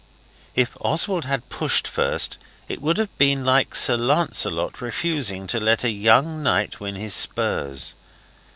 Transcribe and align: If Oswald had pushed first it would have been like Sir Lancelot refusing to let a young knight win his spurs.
If 0.55 0.75
Oswald 0.79 1.25
had 1.25 1.47
pushed 1.49 1.87
first 1.87 2.39
it 2.67 2.81
would 2.81 2.97
have 2.97 3.15
been 3.19 3.45
like 3.45 3.75
Sir 3.75 3.95
Lancelot 3.97 4.81
refusing 4.81 5.45
to 5.45 5.59
let 5.59 5.83
a 5.83 5.91
young 5.91 6.41
knight 6.41 6.79
win 6.79 6.95
his 6.95 7.13
spurs. 7.13 7.93